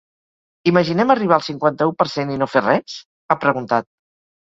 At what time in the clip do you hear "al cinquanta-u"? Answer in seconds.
1.37-1.93